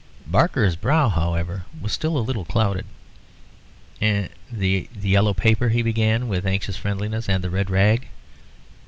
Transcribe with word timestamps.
Barker's 0.25 0.75
brow, 0.75 1.09
however, 1.09 1.65
was 1.79 1.91
still 1.91 2.17
a 2.17 2.25
little 2.25 2.43
clouded. 2.43 2.87
"And 4.01 4.29
the 4.51 4.89
yellow 4.99 5.35
paper," 5.35 5.69
he 5.69 5.83
began, 5.83 6.27
with 6.27 6.43
anxious 6.47 6.75
friendliness, 6.75 7.29
"and 7.29 7.43
the 7.43 7.51
red 7.51 7.69
rag...." 7.69 8.07